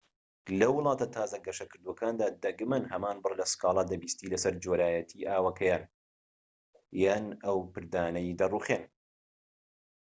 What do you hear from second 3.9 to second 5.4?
دەبیستیت لەسەر جۆرایەتی